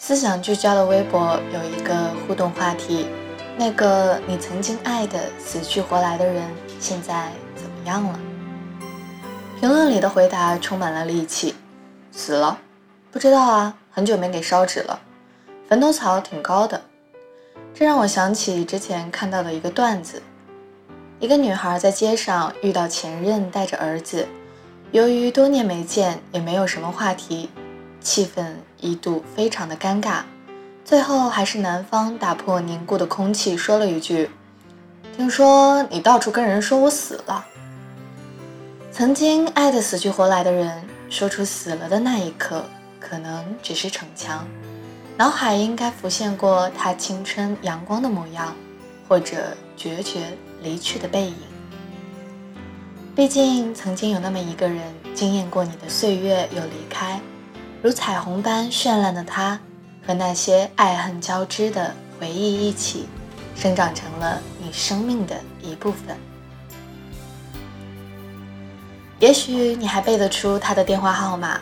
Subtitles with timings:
[0.00, 1.92] 思想聚焦的微博有一个
[2.26, 3.08] 互动话题：
[3.58, 6.48] 那个你曾经爱的死去活来的人，
[6.78, 8.20] 现在怎么样了？
[9.58, 11.56] 评论里的回答充满了戾气
[12.12, 12.56] ：“死了？
[13.10, 15.00] 不知道啊，很久没给烧纸了。
[15.68, 16.80] 坟头草挺高的。”
[17.74, 20.22] 这让我想起之前看到的一个段子：
[21.18, 24.28] 一个女孩在街上遇到前任带着儿子，
[24.92, 27.50] 由于多年没见，也没有什么话题。
[28.00, 28.46] 气氛
[28.80, 30.20] 一度非常的尴尬，
[30.84, 34.30] 最后还是男方打破凝固的空气，说了一句
[35.16, 37.44] ：“听说你到处跟人说我死了。”
[38.92, 42.64] 曾经爱的死去活来的人，说出死了的那一刻，
[42.98, 44.46] 可能只是逞强，
[45.16, 48.56] 脑海应该浮现过他青春阳光的模样，
[49.08, 51.34] 或者决绝离去的背影。
[53.14, 54.80] 毕竟曾经有那么一个人，
[55.14, 57.20] 惊艳过你的岁月又离开。
[57.80, 59.58] 如彩虹般绚烂的他，
[60.04, 63.08] 和那些爱恨交织的回忆一起，
[63.54, 66.16] 生长成了你生命的一部分。
[69.20, 71.60] 也许你还背得出他的电话号码，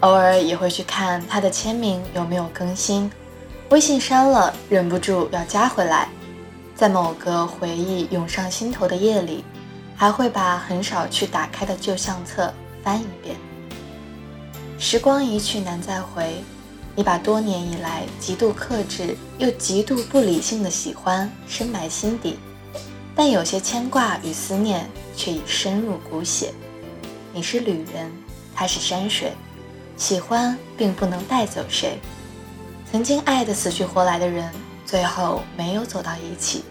[0.00, 3.08] 偶尔也会去看他的签名有没有更新，
[3.70, 6.08] 微信删了，忍不住要加回来。
[6.74, 9.44] 在某个回忆涌上心头的夜里，
[9.94, 12.52] 还会把很少去打开的旧相册
[12.82, 13.36] 翻一遍。
[14.82, 16.42] 时光一去难再回，
[16.96, 22.36] 你把多年以来极度克制又极度不理性的喜欢深埋心底，
[23.14, 26.52] 但有些牵挂与思念却已深入骨血。
[27.32, 28.10] 你是旅人，
[28.52, 29.32] 他是山水，
[29.96, 31.96] 喜欢并不能带走谁。
[32.90, 34.52] 曾经爱得死去活来的人，
[34.84, 36.64] 最后没有走到一起，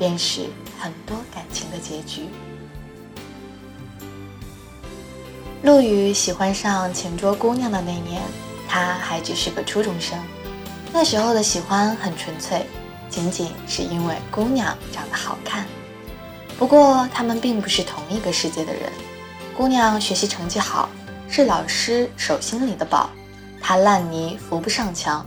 [0.00, 0.46] 便是
[0.80, 2.22] 很多感情的结局。
[5.62, 8.20] 陆羽喜欢上前桌姑娘的那年，
[8.68, 10.18] 他还只是个初中生。
[10.92, 12.66] 那时候的喜欢很纯粹，
[13.08, 15.64] 仅仅是因为姑娘长得好看。
[16.58, 18.90] 不过他们并不是同一个世界的人。
[19.56, 20.88] 姑娘学习成绩好，
[21.28, 23.08] 是老师手心里的宝，
[23.60, 25.24] 她烂泥扶不上墙。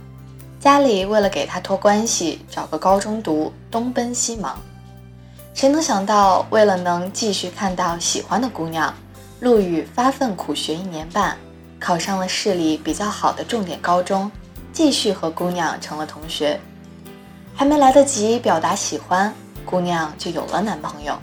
[0.60, 4.58] 家里为了给他托关系，找个高中读，东奔西忙。
[5.54, 8.92] 谁能想到，为了能继续看到喜欢的姑娘。
[9.38, 11.36] 陆羽发奋苦学一年半，
[11.78, 14.30] 考上了市里比较好的重点高中，
[14.72, 16.58] 继续和姑娘成了同学。
[17.54, 19.32] 还没来得及表达喜欢，
[19.66, 21.18] 姑娘就有了男朋友。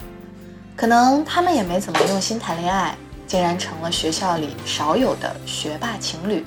[0.76, 6.44] 可能他们也没怎么用心谈恋爱，竟然成了学校里少有的学霸情侣。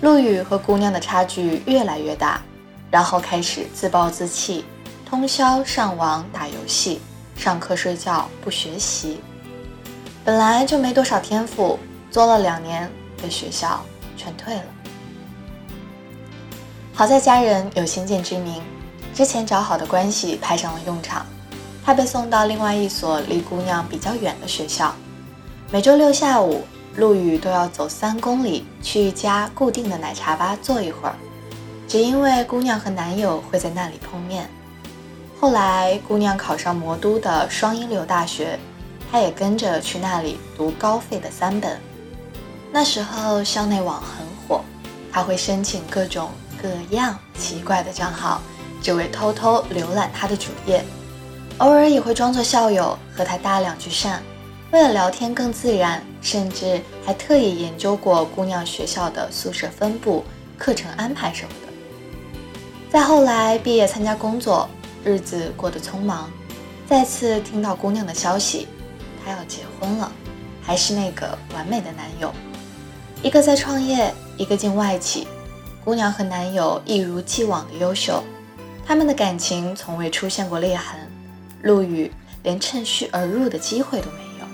[0.00, 2.40] 陆羽和姑娘的差距越来越大，
[2.90, 4.64] 然后开始自暴自弃，
[5.06, 7.00] 通宵上网打游戏，
[7.36, 9.20] 上课睡觉不学习。
[10.30, 11.76] 本来就没多少天赋，
[12.08, 12.88] 做了两年，
[13.20, 13.84] 被学校
[14.16, 14.64] 劝退了。
[16.94, 18.62] 好在家人有先见之明，
[19.12, 21.26] 之前找好的关系派上了用场，
[21.84, 24.94] 他被送到另外一所离姑娘比较远的学校。
[25.72, 26.62] 每周六下午，
[26.94, 31.16] 陆羽都要走三公里去一家固定的奶茶吧坐一会儿，
[31.88, 34.48] 只因为姑娘和男友会在那里碰面。
[35.40, 38.56] 后来，姑娘考上魔都的双一流大学。
[39.10, 41.80] 他也跟着去那里读高费的三本。
[42.72, 44.62] 那时候校内网很火，
[45.10, 46.30] 他会申请各种
[46.62, 48.40] 各样奇怪的账号，
[48.80, 50.84] 只为偷偷浏览他的主页。
[51.58, 54.18] 偶尔也会装作校友和他搭两句讪，
[54.70, 60.24] 为了聊天更自然，甚至还特意研究过姑娘学校的宿舍分布、
[60.56, 61.72] 课程安排什么的。
[62.88, 64.68] 再后来毕业参加工作，
[65.04, 66.30] 日子过得匆忙，
[66.88, 68.68] 再次听到姑娘的消息。
[69.24, 70.10] 他要结婚了，
[70.62, 72.32] 还是那个完美的男友，
[73.22, 75.26] 一个在创业，一个进外企。
[75.84, 78.22] 姑娘和男友一如既往的优秀，
[78.86, 81.00] 他们的感情从未出现过裂痕。
[81.62, 82.10] 陆羽
[82.42, 84.46] 连趁虚而入的机会都没有，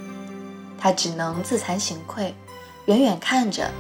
[0.79, 2.35] 他只能自惭形愧，
[2.87, 3.71] 远远看着。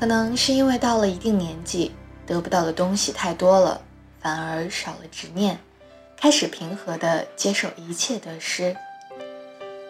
[0.00, 1.92] 可能是因为到了一定年纪，
[2.26, 3.80] 得不到的东西太多了，
[4.20, 5.58] 反而少了执念，
[6.16, 8.74] 开始平和地接受一切得失。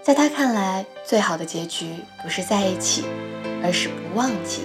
[0.04, 3.06] 在他看来，最好的结局不是在一起，
[3.62, 4.60] 而是不忘记。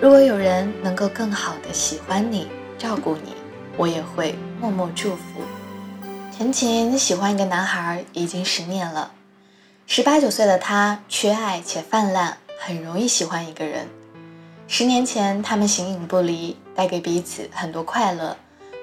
[0.00, 3.36] 如果有人能够更好的喜欢你、照顾你，
[3.76, 5.42] 我也会默默祝福。
[6.36, 9.12] 陈琴喜欢一个男孩已经十年了，
[9.86, 13.86] 十八九岁的他缺爱且泛滥，很容易喜欢一个人。
[14.66, 18.36] 十年前，他们形影不离，带给彼此很多快乐，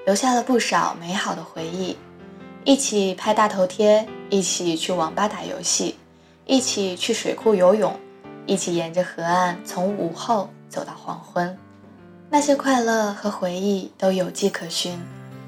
[0.05, 1.97] 留下了不少美好的回忆。
[2.67, 5.95] 一起拍大头贴，一起去网吧打游戏，
[6.45, 7.97] 一起去水库游泳，
[8.45, 11.57] 一起沿着河岸从午后走到黄昏。
[12.29, 14.99] 那些快乐和回忆都有迹可循。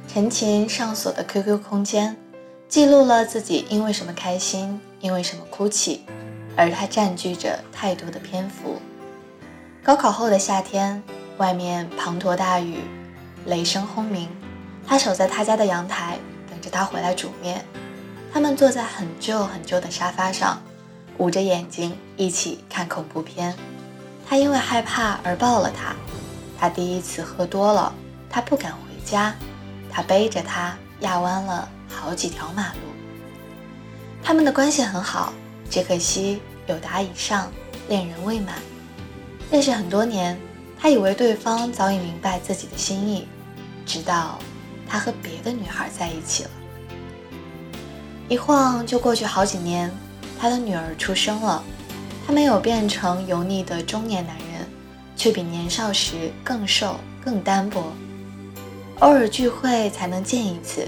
[0.08, 2.16] 陈琴上锁的 QQ 空间，
[2.70, 6.06] 记录了自己因为什么开心，因为什么哭泣，
[6.56, 8.78] 而它占据着太多的篇幅。
[9.84, 11.04] 高考后的夏天，
[11.38, 12.78] 外面滂沱大雨，
[13.46, 14.30] 雷声轰鸣。
[14.88, 16.18] 他守在他家的阳台，
[16.60, 17.64] 等着他回来煮面。
[18.34, 20.62] 他们坐在很旧很旧的沙发上，
[21.18, 23.56] 捂着眼睛一起看恐怖片。
[24.28, 25.96] 他因为害怕而抱了他。
[26.58, 27.94] 他第一次喝多了，
[28.30, 29.34] 他不敢回家。
[29.90, 32.80] 他背着他压弯了好几条马路。
[34.22, 35.34] 他们的关系很好，
[35.70, 37.50] 只可惜有达以上，
[37.88, 38.56] 恋人未满。
[39.50, 40.38] 认识很多年，
[40.78, 43.28] 他以为对方早已明白自己的心意，
[43.86, 44.38] 直到
[44.90, 46.50] 他和别的女孩在一起了。
[48.28, 49.92] 一晃就过去好几年，
[50.40, 51.64] 他的女儿出生了，
[52.26, 54.68] 他没有变成油腻的中年男人，
[55.16, 57.94] 却比年少时更瘦、更单薄。
[59.00, 60.88] 偶尔聚会才能见一次，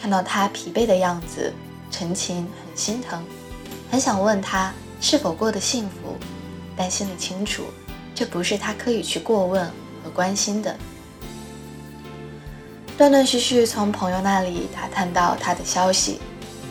[0.00, 1.52] 看到他疲惫的样子，
[1.90, 3.24] 陈琴很心疼，
[3.90, 6.16] 很想问他是否过得幸福，
[6.76, 7.64] 但心里清楚。
[8.14, 9.64] 这不是他可以去过问
[10.02, 10.76] 和关心的。
[12.98, 16.18] 断断续续从朋友那里打探到他的消息，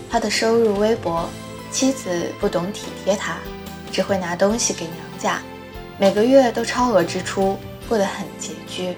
[0.10, 1.30] 他的收入微薄，
[1.72, 3.38] 妻子不懂体贴他，
[3.94, 5.42] 只会拿东西给娘家，
[5.98, 7.58] 每个月都超额支出，
[7.88, 8.98] 过得很拮据。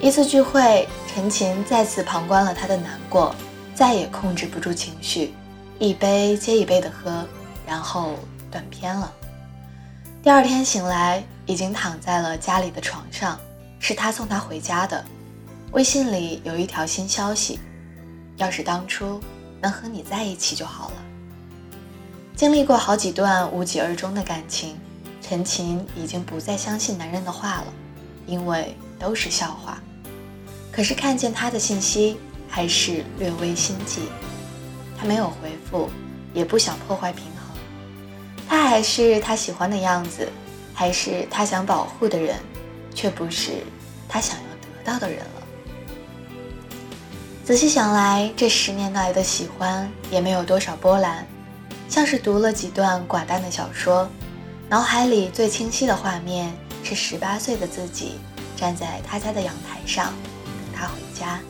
[0.00, 3.34] 一次聚会，陈琴再次旁观了他的难过，
[3.74, 5.34] 再也控制不住情绪，
[5.78, 7.26] 一杯接一杯的喝，
[7.66, 8.14] 然后
[8.50, 9.12] 断片了。
[10.22, 13.38] 第二天醒来，已经躺在了家里的床上，
[13.78, 15.04] 是他送他回家的。
[15.72, 17.60] 微信里有一条新消息：
[18.36, 19.20] 要是当初
[19.62, 20.96] 能和你在一起就好了。
[22.34, 24.76] 经历过好几段无疾而终的感情，
[25.22, 27.66] 陈琴已经不再相信男人的话了，
[28.26, 29.80] 因为都是笑话。
[30.72, 32.16] 可是看见他的信息，
[32.48, 34.00] 还是略微心悸。
[34.98, 35.88] 他没有回复，
[36.34, 37.56] 也不想破坏平衡。
[38.48, 40.28] 他还是他喜欢的样子，
[40.74, 42.36] 还是他想保护的人，
[42.92, 43.62] 却不是
[44.08, 45.39] 他想要得到的人了。
[47.50, 51.26] 仔细想来，这十年来的喜欢也没有多少波澜，
[51.88, 54.08] 像是读了几段寡淡的小说，
[54.68, 58.20] 脑海里最清晰的画面是十八岁的自己
[58.56, 60.14] 站在他家的阳台上
[60.44, 61.40] 等他回家。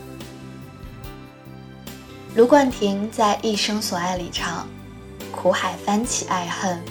[2.35, 4.67] 卢冠廷在《一生所爱》里唱。
[5.31, 6.83] 苦海翻起爱恨，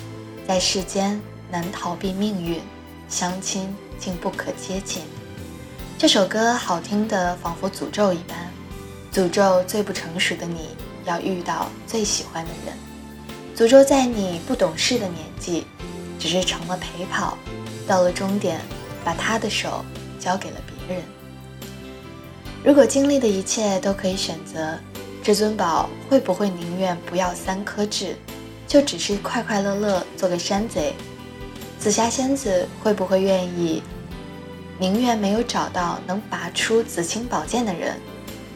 [0.47, 1.19] 在世间
[1.49, 2.61] 难逃避命运，
[3.09, 5.01] 相亲竟不可接近。
[5.97, 8.37] 这首歌好听的仿佛诅咒一般，
[9.11, 10.69] 诅咒最不成熟的你
[11.05, 12.75] 要遇到最喜欢的人，
[13.55, 15.65] 诅咒在你不懂事的年纪，
[16.19, 17.37] 只是成了陪跑，
[17.87, 18.61] 到了终点，
[19.03, 19.83] 把他的手
[20.19, 21.03] 交给了别人。
[22.63, 24.77] 如果经历的一切都可以选择，
[25.23, 28.15] 至尊宝会不会宁愿不要三颗痣？
[28.67, 30.93] 就只是快快乐乐做个山贼，
[31.79, 33.81] 紫霞仙子会不会愿意？
[34.77, 37.99] 宁愿没有找到能拔出紫青宝剑的人，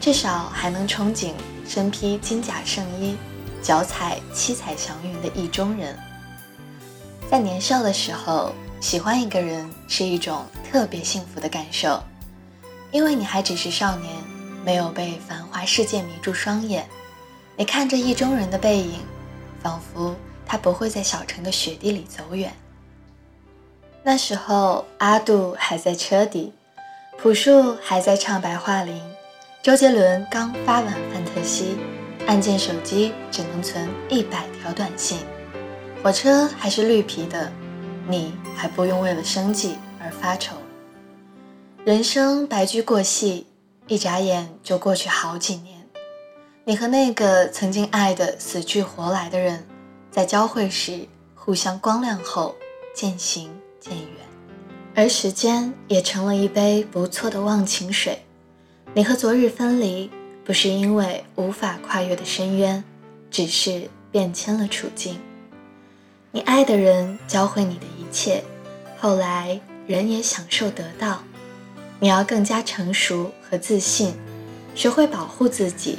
[0.04, 1.32] 至少还能憧憬
[1.66, 3.16] 身披金甲圣衣、
[3.62, 5.98] 脚踩七彩祥云的意中人。
[7.32, 12.04] 在年少的时候，喜欢一个人是一种特别幸福的感受，
[12.92, 14.14] 因为你还只是少年，
[14.66, 16.86] 没有被繁华世界迷住双眼，
[17.56, 19.00] 你看着意中人的背影。
[19.62, 20.14] 仿佛
[20.46, 22.54] 他不会在小城的雪地里走远。
[24.04, 26.52] 那时候，阿杜还在车底，
[27.18, 28.98] 朴树还在唱《白桦林》，
[29.64, 31.78] 周杰伦刚发完《范特西》，
[32.28, 35.20] 按键手机只能存一百条短信，
[36.04, 37.50] 火车还是绿皮的，
[38.06, 40.58] 你还不用为了生计而发愁。
[41.86, 43.48] 人生白驹过隙，
[43.88, 45.82] 一眨眼就过去好几年。
[46.66, 49.66] 你和那个曾经爱的死去活来的人，
[50.12, 52.54] 在交汇时互相光亮后
[52.94, 54.28] 渐行渐远，
[54.94, 58.22] 而时间也成了一杯不错的忘情水。
[58.96, 60.08] 你和昨日分离，
[60.46, 62.84] 不是因为无法跨越的深渊，
[63.32, 65.18] 只是变迁了处境。
[66.32, 68.44] 你爱的人教会你的一切，
[69.00, 71.24] 后来人也享受得到。
[72.00, 74.14] 你要更加成熟和自信，
[74.76, 75.98] 学会保护自己。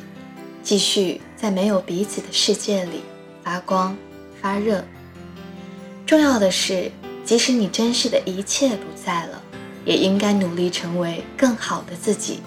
[0.63, 3.03] 继续在没有彼此的世界里
[3.43, 3.97] 发光
[4.41, 4.85] 发热。
[6.07, 6.93] 重要的是，
[7.25, 9.43] 即使你真实的一切不在了，
[9.85, 12.39] 也应该努力成为更好的自己，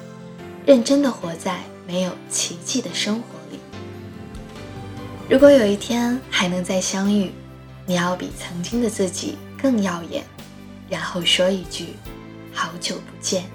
[0.67, 3.59] 认真的活在没有奇迹的生活里。
[5.29, 7.31] 如果有一天还能再相遇，
[7.85, 10.25] 你要比曾经的自己更耀眼，
[10.89, 11.95] 然后说一句
[12.53, 13.45] ：“好久不见。